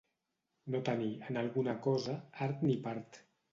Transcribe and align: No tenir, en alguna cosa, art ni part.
No 0.75 0.81
tenir, 0.87 1.09
en 1.29 1.37
alguna 1.43 1.77
cosa, 1.89 2.17
art 2.49 2.67
ni 2.69 2.81
part. 2.89 3.25